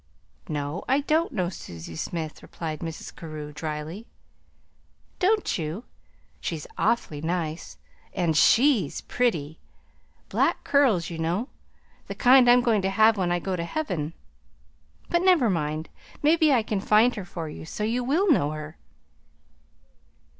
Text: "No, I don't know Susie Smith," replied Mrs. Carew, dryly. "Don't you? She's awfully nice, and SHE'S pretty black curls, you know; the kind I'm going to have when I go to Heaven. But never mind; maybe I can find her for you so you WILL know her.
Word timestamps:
"No, 0.49 0.83
I 0.89 1.01
don't 1.01 1.31
know 1.31 1.49
Susie 1.49 1.95
Smith," 1.95 2.41
replied 2.41 2.79
Mrs. 2.79 3.15
Carew, 3.15 3.53
dryly. 3.53 4.07
"Don't 5.19 5.59
you? 5.59 5.83
She's 6.39 6.65
awfully 6.75 7.21
nice, 7.21 7.77
and 8.11 8.35
SHE'S 8.35 9.01
pretty 9.01 9.59
black 10.27 10.63
curls, 10.63 11.11
you 11.11 11.19
know; 11.19 11.49
the 12.07 12.15
kind 12.15 12.49
I'm 12.49 12.61
going 12.61 12.81
to 12.81 12.89
have 12.89 13.15
when 13.15 13.31
I 13.31 13.37
go 13.37 13.55
to 13.55 13.63
Heaven. 13.63 14.13
But 15.07 15.21
never 15.21 15.51
mind; 15.51 15.87
maybe 16.23 16.51
I 16.51 16.63
can 16.63 16.81
find 16.81 17.13
her 17.13 17.23
for 17.23 17.47
you 17.47 17.63
so 17.63 17.83
you 17.83 18.03
WILL 18.03 18.31
know 18.31 18.49
her. 18.53 18.77